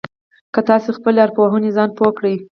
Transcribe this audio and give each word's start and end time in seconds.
که 0.53 0.59
تاسې 0.67 0.87
په 0.91 0.95
خپلې 0.97 1.17
ارواپوهنې 1.25 1.69
ځان 1.77 1.89
پوه 1.97 2.11
کړئ. 2.17 2.35